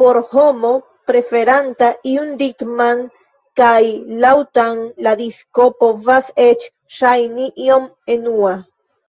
Por 0.00 0.18
homo 0.28 0.68
preferanta 1.10 1.88
ion 2.10 2.30
ritman 2.42 3.02
kaj 3.62 3.82
laŭtan, 4.22 4.80
la 5.08 5.14
disko 5.24 5.68
povas 5.84 6.32
eĉ 6.46 6.66
ŝajni 7.02 7.52
iom 7.68 7.86
enua. 8.18 8.56